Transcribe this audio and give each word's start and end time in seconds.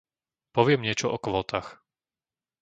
Poviem 0.57 0.81
niečo 0.83 1.07
o 1.15 1.21
kvótach. 1.25 1.69